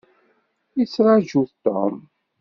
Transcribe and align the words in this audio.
Yettṛaju-t 0.77 1.53
Tom. 1.65 1.95